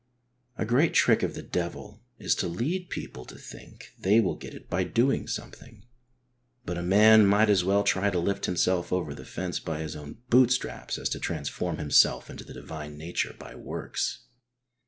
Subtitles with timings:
[0.57, 4.55] A great trick of the devil is to lead people to think they will get
[4.55, 5.85] it by doing something,
[6.65, 9.95] but a man might as well try to lift himself over the fence by his
[9.95, 14.23] own bootstraps as to transform himself into the divine nature by works.